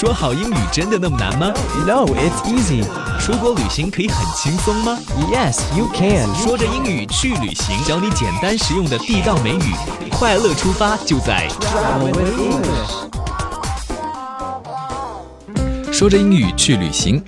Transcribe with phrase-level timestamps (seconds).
[0.00, 1.52] 说好英语真的那么难吗
[1.86, 2.82] No, it's easy.
[3.20, 4.98] 出国旅行可以很轻松吗
[5.30, 6.34] Yes, you can.
[6.36, 9.74] 说着英语去旅行，教你简单实用的地道美语，
[10.10, 13.12] 快乐出发就在 Travel with English.
[15.92, 17.22] 说着英语去旅行。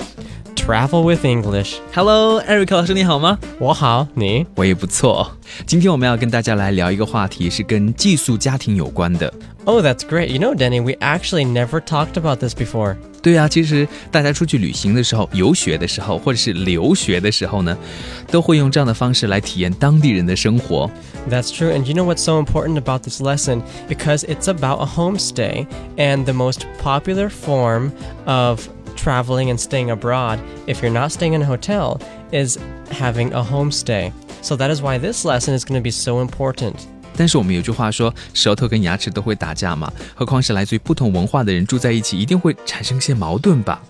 [0.62, 1.76] Travel with English.
[1.94, 3.40] Hello，Eric 老师你好吗？
[3.60, 4.46] 我好，你？
[4.56, 5.32] 我也不错。
[5.66, 9.34] 今天我们要跟大家来聊一个话题，是跟寄宿家庭有关的。
[9.64, 10.28] Oh, that's great.
[10.28, 12.96] You know, Denny, we actually never talked about this before.
[13.22, 17.78] 对啊，其实大家出去旅行的时候、游学的时候，或者是留学的时候呢，
[18.32, 20.90] 都会用这样的方式来体验当地人的生活。
[21.30, 21.72] That's true.
[21.72, 23.62] And you know what's so important about this lesson?
[23.90, 25.66] Because it's about a homestay,
[25.98, 27.92] and the most popular form
[28.26, 28.62] of
[29.03, 32.57] traveling and staying abroad, if you're not staying in a hotel, is
[32.91, 34.13] having a homestay.
[34.45, 36.87] So that is why this lesson is going to be so important.
[37.20, 43.82] 但是我们有句话说，舌头跟牙齿都会打架嘛，何况是来自于不同文化的人住在一起，一定会产生一些矛盾吧？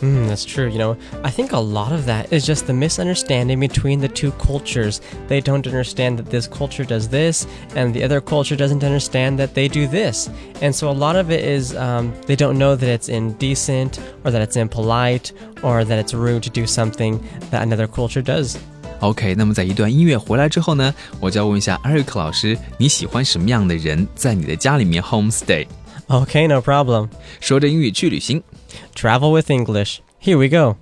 [0.00, 0.68] Mm, that's true.
[0.68, 4.30] You know, I think a lot of that is just the misunderstanding between the two
[4.38, 4.98] cultures.
[5.28, 9.54] They don't understand that this culture does this, and the other culture doesn't understand that
[9.54, 10.28] they do this.
[10.62, 14.30] And so a lot of it is um, they don't know that it's indecent, or
[14.30, 17.18] that it's impolite, or that it's rude to do something
[17.50, 18.56] that another culture does.
[19.01, 27.09] OK，那么在一段音乐回来之后呢，我就要问一下 Eric 老师，你喜欢什么样的人在你的家里面 homestay？Okay, no problem.
[27.39, 28.43] 说着英语去旅行。
[28.95, 29.97] Travel with English.
[30.21, 30.77] Here we go.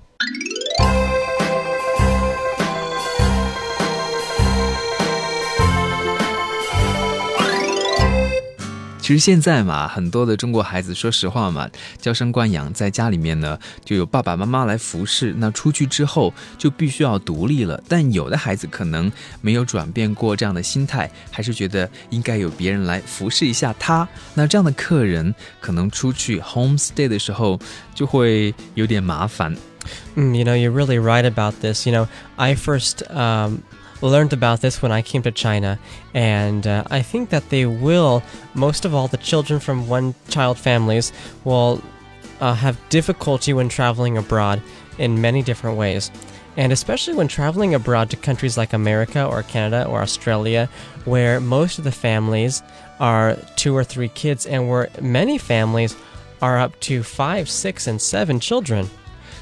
[9.09, 15.33] 其实现在嘛，很多的中国孩子，说实话嘛，娇生惯养，在家里面呢，就有爸爸妈妈来服侍。
[15.35, 17.83] 那出去之后就必须要独立了。
[17.87, 24.07] 但有的孩子可能没有转变过这样的心态，还是觉得应该有别人来服侍一下他。
[24.35, 27.59] 那这样的客人可能出去 homestay 的时候
[27.95, 29.51] 就会有点麻烦。
[30.13, 31.87] 嗯 you know, you're really right about this.
[31.87, 33.63] You know, I first um,
[34.01, 35.79] learned about this when I came to China,
[36.13, 38.23] and uh, I think that they will,
[38.53, 41.11] most of all, the children from one child families
[41.43, 41.81] will
[42.39, 44.61] uh, have difficulty when traveling abroad
[44.97, 46.11] in many different ways.
[46.57, 50.69] And especially when traveling abroad to countries like America or Canada or Australia,
[51.05, 52.63] where most of the families
[52.99, 55.95] are two or three kids, and where many families
[56.41, 58.89] are up to five, six, and seven children.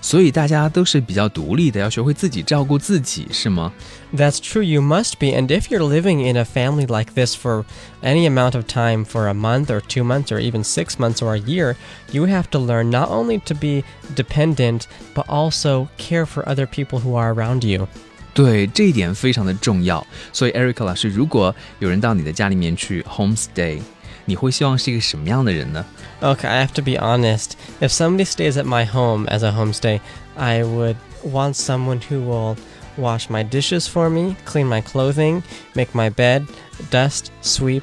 [0.01, 3.73] 所以大家都是比较独立的，要学会自己照顾自己，是吗？
[4.13, 5.29] That's true, you must be.
[5.29, 7.65] And if you're living in a family like this for
[8.03, 11.37] any amount of time, for a month or two months or even six months or
[11.37, 11.77] a year,
[12.11, 13.85] you have to learn not only to be
[14.17, 14.83] dependent,
[15.15, 17.87] but also care for other people who are around you.
[18.35, 20.05] 对，这一点非常的重要。
[20.33, 23.81] 所以，Eric 老师，如果有人到你的家里面去 homestay，
[24.27, 25.85] 你会希望是一个什么样的人呢？
[26.21, 27.53] Okay, I have to be honest.
[27.81, 30.01] If somebody stays at my home as a homestay,
[30.37, 32.57] I would want someone who will
[32.97, 35.43] wash my dishes for me, clean my clothing,
[35.75, 36.47] make my bed,
[36.91, 37.83] dust, sweep,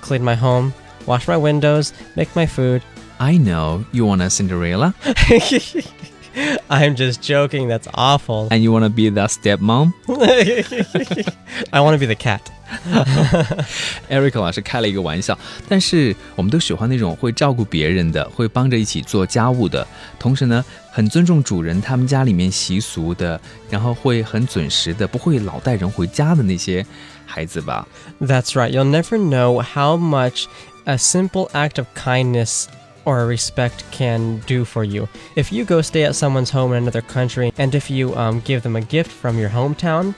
[0.00, 0.72] clean my home,
[1.06, 2.82] wash my windows, make my food.
[3.20, 4.94] I know you want a Cinderella
[6.68, 7.68] I'm just joking.
[7.68, 8.48] That's awful.
[8.50, 9.92] and you want to be the stepmom.
[11.72, 12.50] I want to be the cat.
[14.08, 19.86] Eric 老师开了一个玩笑，但是我们都喜欢那种会照顾别人的，会帮着一起做家务的，
[20.18, 23.40] 同时呢，很尊重主人他们家里面习俗的，
[23.70, 26.84] 然后会很准时的，不会老带人回家的那些
[27.26, 27.86] 孩子吧。
[28.20, 28.70] That's right.
[28.70, 30.46] You'll never know how much
[30.84, 32.64] a simple act of kindness
[33.04, 35.08] or respect can do for you.
[35.36, 38.62] If you go stay at someone's home in another country, and if you um, give
[38.62, 40.14] them a gift from your hometown,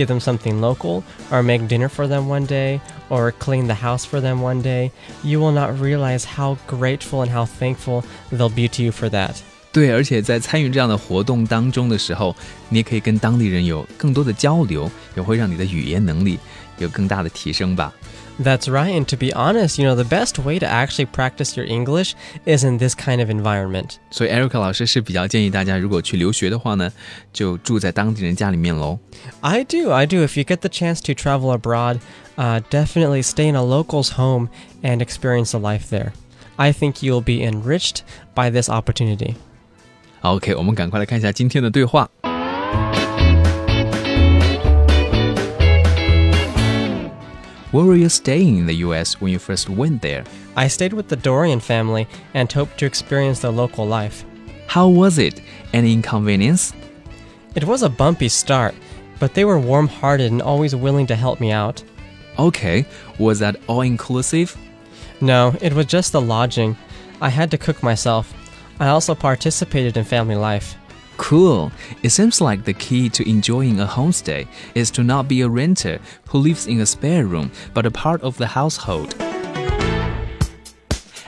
[0.00, 4.04] give them something local, or make dinner for them one day, or clean the house
[4.04, 4.90] for them one day,
[5.22, 9.36] you will not realize how grateful and how thankful they'll be to you for that.
[9.72, 12.34] 对，而且在参与这样的活动当中的时候，
[12.70, 16.38] 你也可以跟当地人有更多的交流，也会让你的语言能力
[16.78, 17.92] 有更大的提升吧。
[18.40, 18.94] That's right.
[18.94, 22.64] And to be honest, you know, the best way to actually practice your English is
[22.64, 23.96] in this kind of environment.
[24.10, 26.92] 所以 Eric 老师是比较建议大家，如果去留学的话呢，
[27.32, 28.98] 就住在当地人家里面喽。
[29.40, 30.18] I do, I do.
[30.18, 32.00] If you get the chance to travel abroad,
[32.36, 34.48] uh, definitely stay in a local's home
[34.82, 36.12] and experience the life there.
[36.56, 38.00] I think you'll be enriched
[38.34, 39.36] by this opportunity.
[40.20, 42.10] OK，我们赶快来看一下今天的对话。
[47.71, 49.21] Where were you staying in the U.S.
[49.21, 50.25] when you first went there?
[50.57, 54.25] I stayed with the Dorian family and hoped to experience their local life.
[54.67, 55.41] How was it?
[55.71, 56.73] Any inconvenience?
[57.55, 58.75] It was a bumpy start,
[59.19, 61.81] but they were warm hearted and always willing to help me out.
[62.37, 62.85] Okay,
[63.17, 64.57] was that all inclusive?
[65.21, 66.75] No, it was just the lodging.
[67.21, 68.33] I had to cook myself.
[68.81, 70.75] I also participated in family life.
[71.21, 71.71] Cool.
[72.01, 75.99] It seems like the key to enjoying a homestay is to not be a renter
[76.29, 79.30] who lives in a spare room, but a part of the household.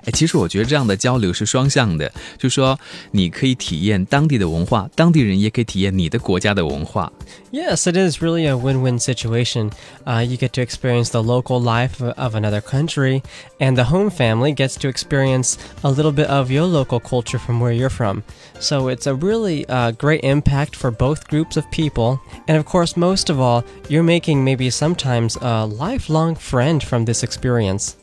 [0.04, 2.78] 哎，其实我觉得这样的交流是双向的，就说
[3.10, 7.12] 你可以体验当地的文化，当地人也可以体验你的国家的文化。
[7.50, 9.70] Yes, it is really a win win situation.
[10.04, 13.22] Uh, you get to experience the local life of, of another country,
[13.58, 17.60] and the home family gets to experience a little bit of your local culture from
[17.60, 18.22] where you're from.
[18.60, 22.20] So it's a really uh, great impact for both groups of people.
[22.46, 27.22] And of course, most of all, you're making maybe sometimes a lifelong friend from this
[27.22, 27.96] experience.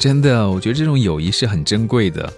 [0.00, 2.32] 真的，我觉得这种友谊是很珍贵的。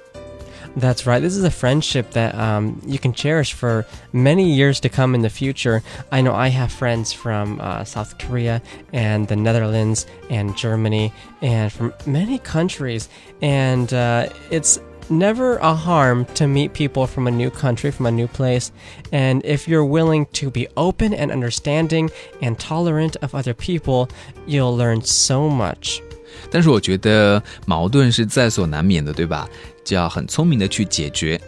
[0.78, 1.20] That's right.
[1.20, 5.22] This is a friendship that um, you can cherish for many years to come in
[5.22, 5.82] the future.
[6.10, 8.60] I know I have friends from uh, South Korea
[8.92, 13.08] and the Netherlands and Germany and from many countries,
[13.42, 14.78] and uh, it's
[15.10, 18.70] never a harm to meet people from a new country, from a new place.
[19.10, 22.10] And if you're willing to be open and understanding
[22.40, 24.10] and tolerant of other people,
[24.46, 26.02] you'll learn so much.
[26.50, 29.48] 但是我觉得矛盾是在所难免的，对吧？
[29.84, 31.40] 就要很聪明的去解决。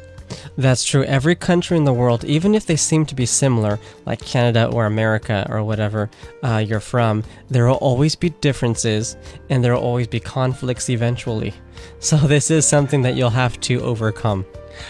[0.57, 1.05] That's true.
[1.05, 4.87] Every country in the world, even if they seem to be similar, like Canada or
[4.87, 6.09] America or whatever
[6.43, 9.17] uh, you're from, there will always be differences
[9.49, 11.55] and there will always be conflicts eventually.
[11.99, 14.45] So, this is something that you'll have to overcome.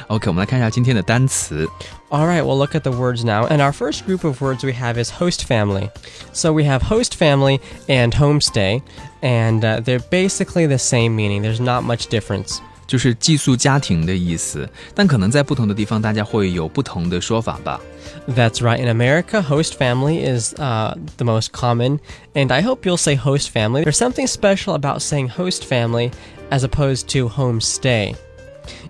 [0.08, 1.66] OK，我们来看一下今天的单词。
[2.10, 3.46] All right, we'll look at the words now.
[3.46, 5.90] And our first group of words we have is host family.
[6.32, 8.82] So we have host family and homestay,
[9.22, 11.42] and uh, they're basically the same meaning.
[11.42, 12.60] There's not much difference.
[12.88, 17.80] 就是寄宿家庭的意思，但可能在不同的地方，大家会有不同的说法吧。
[18.28, 18.80] That's right.
[18.80, 22.00] In America, host family is uh, the most common,
[22.34, 23.84] and I hope you'll say host family.
[23.84, 26.10] There's something special about saying host family
[26.50, 28.16] as opposed to homestay.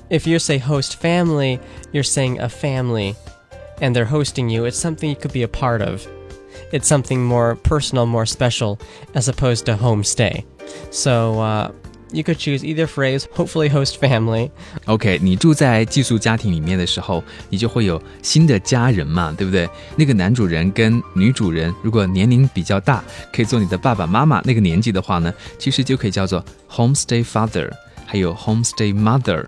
[0.09, 1.61] If you say host family,
[1.93, 3.15] you're saying a family
[3.81, 4.65] and they're hosting you.
[4.65, 6.07] It's something you could be a part of.
[6.73, 8.79] It's something more personal, more special,
[9.15, 10.45] as opposed to homestay.
[10.91, 11.71] So, uh,
[12.13, 14.51] you could choose either phrase, hopefully host family.
[14.87, 19.69] OK，你住在寄宿家庭里面的时候，你就会有新的家人嘛，对不对？
[19.97, 23.03] 那个男主人跟女主人，如果年龄比较大，
[23.33, 27.71] 可以做你的爸爸妈妈那个年纪的话呢，其实就可以叫做 homestay father，
[28.05, 29.47] 还有 homestay mother。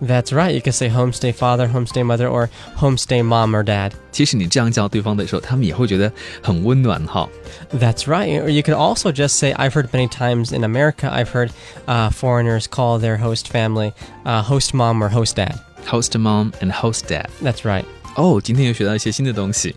[0.00, 0.54] that's right.
[0.54, 3.92] You can say homestay father, homestay mother, or homestay mom or dad.
[4.12, 6.10] 其实你这样叫对方的时候，他们也会觉得
[6.42, 7.28] 很温暖哈。
[7.72, 8.42] That's right.
[8.42, 11.50] Or you could also just say, I've heard many times in America, I've heard
[11.86, 13.92] uh, foreigners call their host family
[14.24, 15.58] uh, host mom or host dad.
[15.86, 17.26] Host mom and host dad.
[17.42, 17.84] That's right.
[18.16, 19.76] 哦，今天又学到一些新的东西。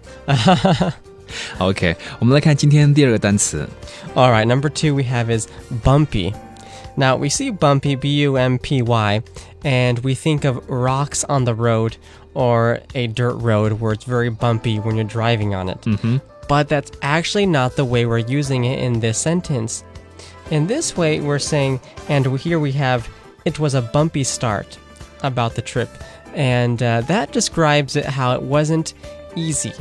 [1.58, 3.68] OK，我们来看今天第二个单词。
[4.16, 5.48] All right, number two we have is
[5.84, 6.34] bumpy.
[6.99, 9.23] Now we see bumpy, B U M P Y,
[9.65, 11.97] and we think of rocks on the road
[12.35, 15.81] or a dirt road where it's very bumpy when you're driving on it.
[15.83, 16.17] Mm-hmm.
[16.49, 19.85] But that's actually not the way we're using it in this sentence.
[20.51, 23.09] In this way, we're saying, and here we have,
[23.45, 24.77] it was a bumpy start
[25.23, 25.91] about the trip.
[26.35, 28.95] And uh, that describes it how it wasn't
[29.37, 29.73] easy.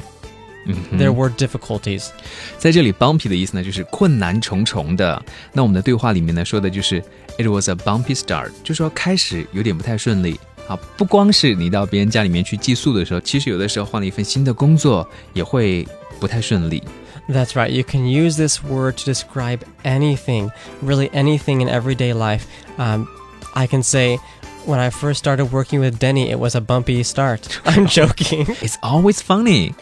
[0.93, 2.11] There were difficulties.
[2.57, 5.21] 在这里，bumpy 的意思呢，就是困难重重的。
[5.53, 7.03] 那我们的对话里面呢，说的就是
[7.37, 10.39] it was a bumpy start，就说开始有点不太顺利
[10.69, 10.79] 啊。
[10.97, 15.85] 不光是你到别人家里面去寄宿的时候，其实有的时候换了一份新的工作也会
[16.21, 16.81] 不太顺利。
[17.29, 17.71] That's right.
[17.71, 22.43] You can use this word to describe anything, really anything in everyday life.
[22.79, 23.07] Um,
[23.55, 24.19] I can say,
[24.65, 27.61] when I first started working with Denny, it was a bumpy start.
[27.65, 28.47] I'm joking.
[28.61, 29.75] It's always funny.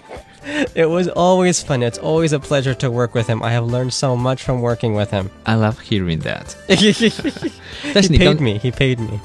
[0.74, 1.82] it was always fun.
[1.82, 3.42] It's always a pleasure to work with him.
[3.42, 5.30] I have learned so much from working with him.
[5.44, 6.56] I love hearing that.
[6.68, 8.58] he paid me.
[8.58, 9.20] He paid me.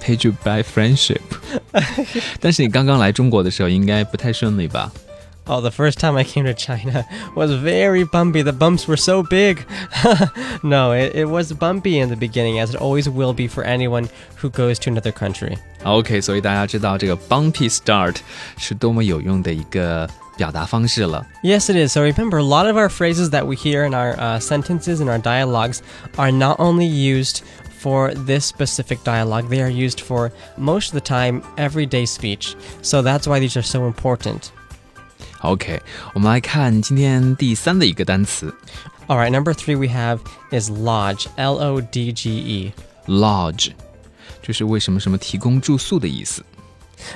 [0.00, 1.22] Paid you by friendship.
[2.40, 4.92] 但是你刚刚来中国的时候，应该不太顺利吧？
[5.50, 8.42] Oh, the first time I came to China was very bumpy.
[8.42, 9.64] The bumps were so big.
[10.62, 14.10] no, it, it was bumpy in the beginning, as it always will be for anyone
[14.42, 15.56] who goes to another country.
[15.84, 18.16] OK，所以大家知道这个 bumpy start
[18.58, 20.06] 是多么有用的一个
[20.36, 21.26] 表达方式了。
[21.42, 21.92] Yes, it is.
[21.92, 25.08] So remember, a lot of our phrases that we hear in our uh, sentences and
[25.08, 25.80] our dialogues
[26.16, 27.42] are not only used
[27.80, 32.56] for this specific dialogue, they are used for most of the time everyday speech.
[32.82, 34.50] So that's why these are so important.
[35.42, 35.80] OK，
[36.14, 38.52] 我们来看今天第三的一个单词。
[39.06, 40.18] All right, number three we have
[40.50, 42.72] is lodge, L O D G E.
[43.06, 43.70] Lodge，
[44.42, 46.44] 就是为什么什么提供住宿的意思。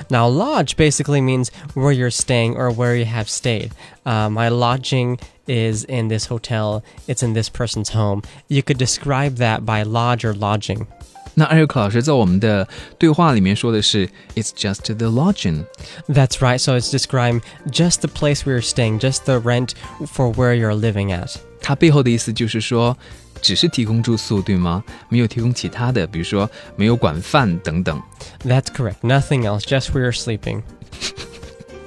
[0.09, 3.71] now, lodge basically means where you're staying or where you have stayed.
[4.05, 8.21] Uh, my lodging is in this hotel, it's in this person's home.
[8.47, 10.87] You could describe that by lodge or lodging.
[11.35, 12.67] 那艾瑞克老师在我们的
[12.99, 15.65] 对话里面说的是 "It's just the lodging"。
[16.07, 16.59] That's right.
[16.59, 17.41] So it's describing
[17.71, 19.71] just the place we are staying, just the rent
[20.05, 21.37] for where you're living at.
[21.59, 22.95] 它背后的意思就是说，
[23.41, 24.83] 只是提供住宿，对吗？
[25.09, 28.01] 没有提供其他的，比如说没有管饭等等。
[28.45, 29.01] That's correct.
[29.01, 30.63] Nothing else, just where you're sleeping.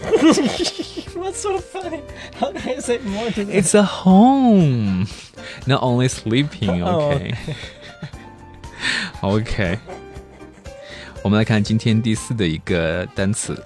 [1.16, 2.02] What's so funny?
[2.38, 3.74] How can I say more to this?
[3.74, 5.06] It's a home,
[5.66, 6.84] not only sleeping.
[6.84, 7.34] Oh, OK,
[9.22, 9.78] OK。
[11.22, 13.60] 我们来看今天第四的一个单词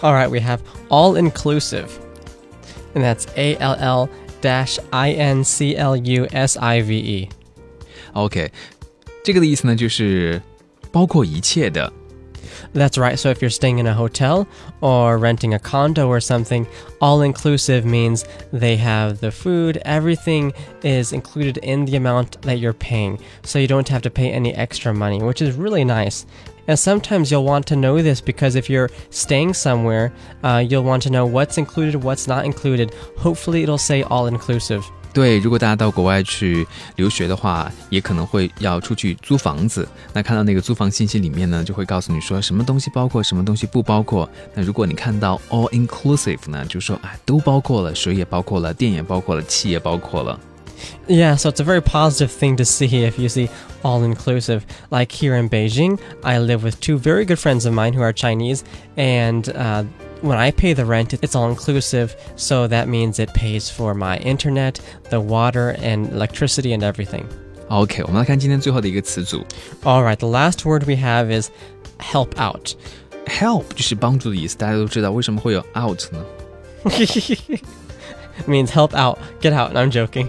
[0.00, 1.86] All right, we have all inclusive,
[2.94, 4.08] and that's A L L
[4.46, 7.28] dash I N C L U S I V E.
[8.12, 8.50] OK，
[9.24, 10.40] 这个的意思呢，就是
[10.90, 11.92] 包括一切的。
[12.74, 13.16] That's right.
[13.16, 14.46] So if you're staying in a hotel
[14.80, 16.66] or renting a condo or something,
[17.00, 20.52] all inclusive means they have the food, everything
[20.82, 23.18] is included in the amount that you're paying.
[23.42, 26.24] So you don't have to pay any extra money, which is really nice.
[26.66, 30.12] And sometimes you'll want to know this because if you're staying somewhere,
[30.42, 32.90] uh, you'll want to know what's included, what's not included.
[33.18, 34.82] Hopefully, it'll say all inclusive.
[35.12, 39.86] 对，如果大家到国外去留学的话，也可能会要出去租房子。
[40.14, 44.26] 那看到那个租房信息里面呢，就会告诉你说什么东西包括，什么东西不包括。
[44.54, 50.40] 那如果你看到 all inclusive 呢，就说哎都包括了，水也包括了，电也包括了，气也包括了。
[51.08, 53.48] Yeah, so it's a very positive thing to see if you see
[53.82, 54.64] all inclusive.
[54.90, 58.12] Like here in Beijing, I live with two very good friends of mine who are
[58.12, 58.62] Chinese,
[58.96, 59.84] and uh,
[60.20, 64.18] when I pay the rent, it's all inclusive, so that means it pays for my
[64.18, 67.26] internet, the water, and electricity, and everything.
[67.68, 69.44] OK，我们来看今天最后的一个词组
[69.82, 71.50] All right, the last word we have is
[71.98, 72.74] help out.
[73.26, 74.56] help，就是帮助的意思。
[74.56, 76.24] 大家都知道为什么会有 out 呢？
[78.46, 79.76] means help out, get out.
[79.76, 80.28] I'm joking.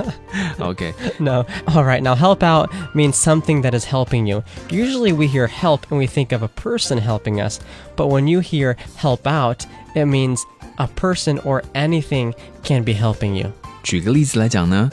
[0.59, 1.45] OK， No.
[1.67, 2.01] All right.
[2.01, 4.43] Now, help out means something that is helping you.
[4.69, 7.59] Usually, we hear help and we think of a person helping us.
[7.95, 10.45] But when you hear help out, it means
[10.77, 13.51] a person or anything can be helping you.
[13.83, 14.89] 举个例子来讲呢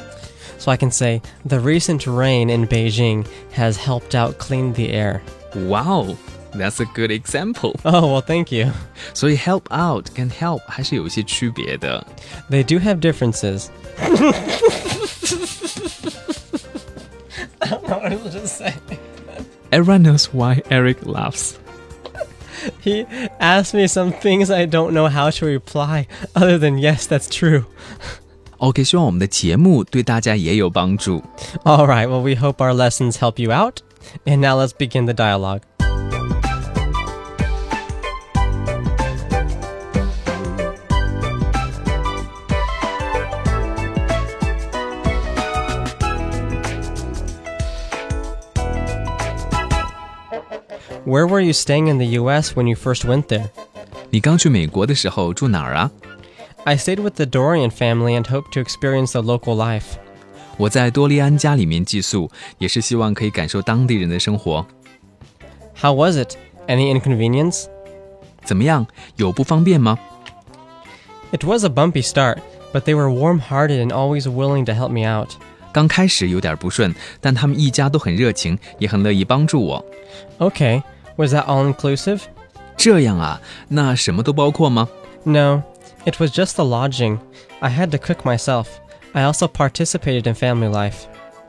[0.58, 3.24] So I can say, the recent rain in Beijing
[3.56, 5.22] has helped out clean the air.
[5.54, 6.16] ，Wow。
[6.54, 7.74] That's a good example.
[7.84, 8.72] Oh, well, thank you.
[9.14, 12.04] 所以 help out 跟 help 还是有一些区别的。
[12.50, 13.68] They do have differences.
[17.60, 18.74] I don't know what to say.
[19.70, 21.54] Everyone knows why Eric laughs.
[22.82, 23.06] He
[23.38, 27.64] asked me some things I don't know how to reply, other than yes, that's true.
[28.58, 31.22] OK，希望我们的节目对大家也有帮助。
[31.64, 33.78] All right, well, we hope our lessons help you out.
[34.26, 35.60] And now let's begin the dialogue.
[51.04, 53.48] Where were you staying in the US when you first went there?
[54.10, 55.90] 你刚去美国的时候住哪儿啊？
[56.64, 59.96] I stayed with the Dorian family and hoped to experience the local life.
[60.56, 64.66] 我在多利安家里面寄宿，也是希望可以感受当地人的生活。
[65.80, 66.36] How was it?
[66.66, 67.64] Any inconvenience?
[68.44, 68.86] 怎么样？
[69.16, 69.98] 有不方便吗？
[71.32, 72.38] It was a bumpy start,
[72.72, 75.30] but they were warm hearted and always willing to help me out.
[75.72, 79.84] 刚开始有点不顺，但他们一家都很热情，也很乐意帮助我。
[80.38, 80.82] Okay,
[81.16, 82.20] was that all inclusive?
[82.76, 84.88] 这样啊，那什么都包括吗？
[85.24, 85.62] No,
[86.04, 87.18] it was just the lodging.
[87.60, 88.66] I had to cook myself.
[89.12, 91.06] I also participated in family life.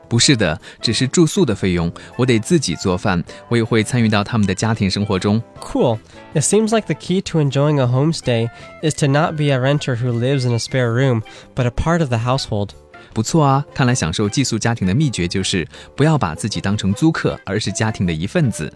[0.08, 5.42] 不是的，只是住宿的费用，我得自己做饭，我也会参与到他们的家庭生活中。
[5.58, 5.98] Cool.
[6.34, 8.50] It seems like the key to enjoying a homestay
[8.82, 11.22] is to not be a renter who lives in a spare room,
[11.54, 12.70] but a part of the household.
[13.14, 18.70] 不错啊，看来享受寄宿家庭的秘诀就是不要把自己当成租客，而是家庭的一份子。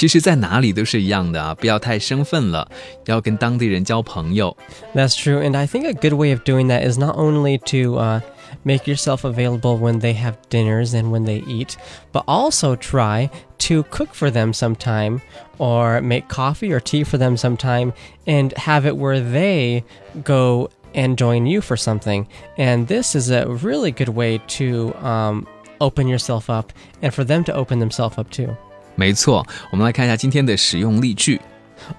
[0.00, 2.70] 其实，在哪里都是一样的啊，不要太生分了，
[3.06, 4.54] 要跟当地人交朋友。
[4.94, 7.98] That's true, and I think a good way of doing that is not only to
[7.98, 8.20] uh,
[8.62, 11.76] make yourself available when they have dinners and when they eat,
[12.12, 13.30] but also try
[13.60, 15.22] to cook for them sometime
[15.56, 17.94] or make coffee or tea for them sometime
[18.26, 19.82] and have it where they
[20.22, 22.26] go and join you for something.
[22.58, 25.46] And this is a really good way to um,
[25.80, 28.54] open yourself up and for them to open themselves up too.
[28.94, 31.40] 没错，我们来看一下今天的实用例句。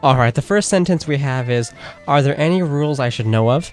[0.02, 1.72] All right, the first sentence we have is
[2.06, 3.70] Are there any rules I should know of?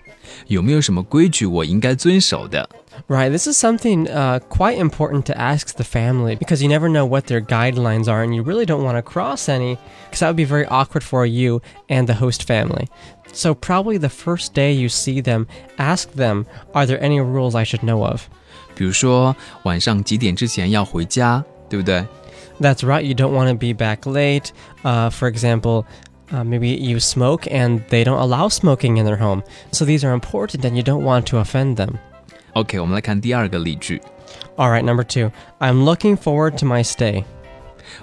[0.46, 2.68] 有没有什么规矩我应该遵守的？
[3.08, 7.04] Right, this is something uh, quite important to ask the family because you never know
[7.04, 10.36] what their guidelines are and you really don't want to cross any because that would
[10.36, 12.86] be very awkward for you and the host family.
[13.32, 17.64] So, probably the first day you see them, ask them, Are there any rules I
[17.64, 18.28] should know of?
[18.76, 19.34] 比如说
[19.64, 22.04] 晚上几点之前要回家，对不对？
[22.60, 24.52] That's right, you don't want to be back late.
[24.84, 25.86] Uh, for example,
[26.32, 29.42] uh, maybe you smoke and they don't allow smoking in their home.
[29.72, 31.98] So, these are important and you don't want to offend them.
[32.54, 34.00] OK，我们来看第二个例句。
[34.56, 37.24] All right, number two, I'm looking forward to my stay.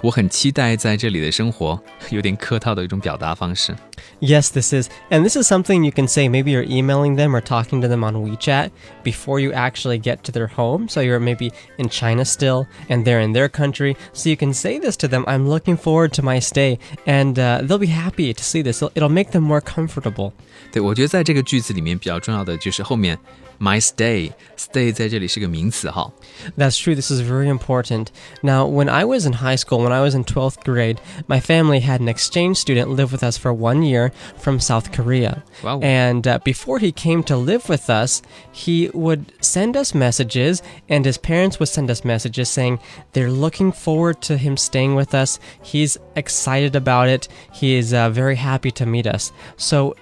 [0.02, 1.80] 我很期待在这里的生活，
[2.10, 3.74] 有点客套的一种表达方式。
[4.20, 4.88] Yes, this is.
[5.10, 6.28] And this is something you can say.
[6.28, 8.70] Maybe you're emailing them or talking to them on WeChat
[9.02, 10.88] before you actually get to their home.
[10.88, 13.96] So you're maybe in China still and they're in their country.
[14.12, 16.78] So you can say this to them I'm looking forward to my stay.
[17.06, 18.82] And uh, they'll be happy to see this.
[18.82, 20.32] It'll, it'll make them more comfortable.
[20.72, 23.18] 对，我觉得在这个句子里面比较重要的就是后面
[23.62, 26.10] my stay，stay 在这里是个名词哈。
[26.58, 26.96] That's true.
[26.96, 28.06] This is very important.
[28.42, 31.78] Now, when I was in high school, when I was in 12th grade, my family
[31.78, 35.44] had an exchange student live with us for one year from South Korea.
[35.62, 35.78] Wow.
[35.80, 38.20] And uh, before he came to live with us,
[38.50, 42.80] he would send us messages, and his parents would send us messages saying
[43.12, 45.38] they're looking forward to him staying with us.
[45.62, 47.28] He's excited about it.
[47.52, 49.30] He is uh, very happy to meet us.
[49.56, 49.94] So,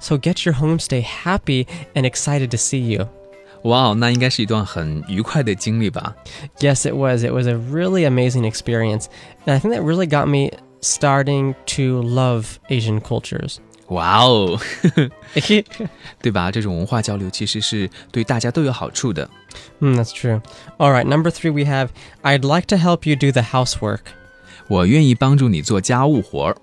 [0.00, 3.08] so get your homestay happy and excited to see you.
[3.62, 6.14] 哇哦，那应该是一段很愉快的经历吧？
[6.58, 7.24] Yes, it was.
[7.24, 9.06] It was a really amazing experience.
[9.46, 10.50] And I think that really got me
[10.82, 13.56] starting to love Asian cultures.
[13.88, 14.60] 哇哦，
[16.20, 16.50] 对吧？
[16.50, 19.28] 这种文化交流其实是对大家都有好处的。
[19.80, 20.42] Hmm, that's true.
[20.78, 21.88] All right, number three, we have
[22.22, 24.00] I'd like to help you do the housework.
[24.68, 26.56] 我愿意帮助你做家务活儿。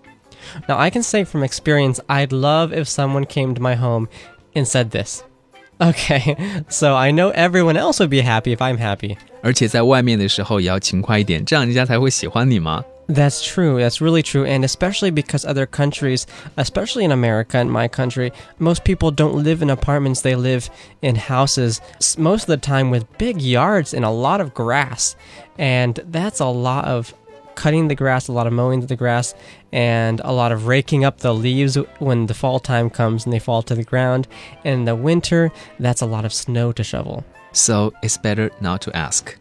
[0.68, 4.08] Now, I can say from experience, I'd love if someone came to my home
[4.56, 5.24] and said this.
[5.80, 6.36] Okay,
[6.70, 9.18] so I know everyone else would be happy if I'm happy.
[9.42, 12.84] 而且在外面的时候也要勤快一点，这样人家才会喜欢你嘛。
[13.08, 13.78] That's true.
[13.82, 14.46] That's really true.
[14.46, 16.26] And especially because other countries,
[16.56, 20.22] especially in America, in my country, most people don't live in apartments.
[20.22, 20.68] They live
[21.02, 25.16] in houses, s- most of the time with big yards and a lot of grass.
[25.58, 27.14] And that's a lot of
[27.56, 29.36] cutting the grass, a lot of mowing the grass,
[29.72, 33.40] and a lot of raking up the leaves when the fall time comes and they
[33.40, 34.28] fall to the ground.
[34.64, 37.24] And in the winter, that's a lot of snow to shovel.
[37.52, 39.38] So it's better not to ask.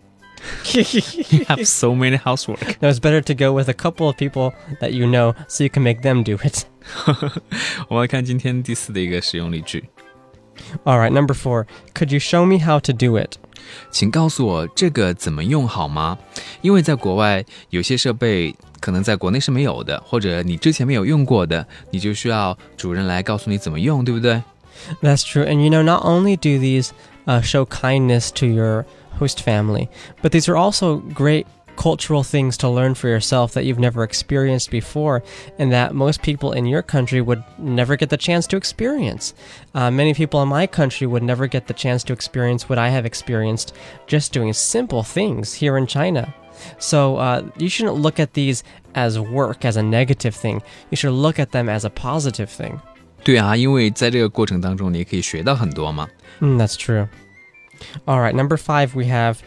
[0.72, 2.80] You have so many housework.
[2.80, 5.70] No, it's better to go with a couple of people that you know so you
[5.70, 6.64] can make them do it.
[7.88, 9.84] 我们来看今天第四的一个实用例句，
[10.84, 11.66] All right, number four.
[11.94, 13.36] Could you show me how to do it?
[13.90, 16.18] 请告诉我这个怎么用好吗？
[16.62, 24.42] 因为在国外有些设备可能在国内是没有的，或者你之前没有用过的，你就需要主人来告诉你怎么用，对不对？
[25.02, 25.44] That's true.
[25.44, 26.90] And you know, not only do these
[27.26, 28.86] uh, show kindness to your
[29.18, 29.88] host family,
[30.22, 31.44] but these are also great
[31.76, 35.22] cultural things to learn for yourself that you've never experienced before
[35.58, 39.32] and that most people in your country would never get the chance to experience.
[39.74, 42.90] Uh, many people in my country would never get the chance to experience what I
[42.90, 43.72] have experienced
[44.06, 46.34] just doing simple things here in China.
[46.78, 48.62] So uh, you shouldn't look at these
[48.94, 50.60] as work, as a negative thing.
[50.90, 52.78] You should look at them as a positive thing.
[53.24, 56.08] 对啊，因为在这个过程当中，你也可以学到很多嘛。
[56.40, 57.08] Mm, that's true.
[58.04, 59.38] All right, number five, we have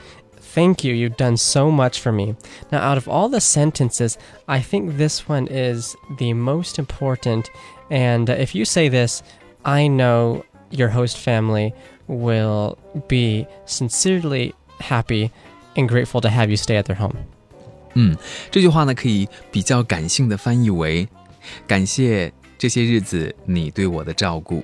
[0.56, 2.36] Thank you, you've done so much for me.
[2.72, 4.17] Now, out of all the sentences,
[4.48, 7.50] I think this one is the most important.
[7.89, 9.24] And uh, if you say this,
[9.63, 11.74] I know your host family
[12.08, 15.32] will be sincerely happy
[15.76, 17.15] and grateful to have you stay at their home.
[17.96, 18.15] 嗯，
[18.52, 21.08] 这句话呢，可以比较感性的翻译为“
[21.65, 24.63] 感谢这些日子你对我的照顾”，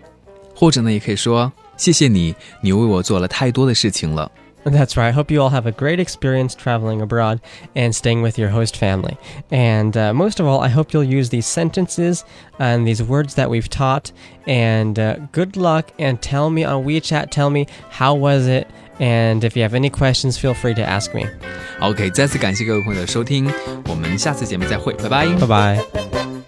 [0.55, 4.31] 或者呢，也可以说“谢谢你，你为我做了太多的事情了”。
[4.65, 5.07] That's right.
[5.07, 7.39] I hope you all have a great experience traveling abroad
[7.75, 9.17] and staying with your host family.
[9.49, 12.25] And uh, most of all, I hope you'll use these sentences
[12.59, 14.11] and these words that we've taught.
[14.45, 18.67] And uh, good luck and tell me on WeChat, tell me how was it.
[18.99, 21.25] And if you have any questions, feel free to ask me.
[21.79, 23.49] OK，再次感谢各位朋友的收听，
[23.87, 25.25] 我们下次节目再会，拜拜。
[25.37, 26.42] Bye bye.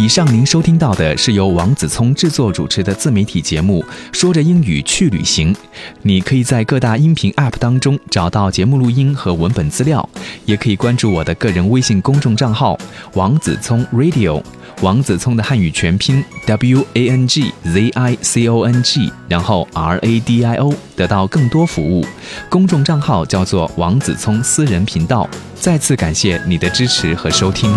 [0.00, 3.84] 以上您收听到的是由王子聪制作主持的自媒体节目
[4.18, 5.52] 《说着英语去旅行》。
[6.00, 10.08] 你可以在各大音频 App 当中找到节目录音和文本资料，
[10.46, 12.78] 也可以关注我的个人微信公众账号
[13.12, 14.42] “王子聪 Radio”，
[14.80, 22.06] 王子聪的汉语全拼 W A N G Z I C O N G，然后 R A D I O，得到更多服务。
[22.48, 25.28] 公众账号叫做王子聪私人频道。
[25.56, 27.70] 再次感谢你的支持和收听。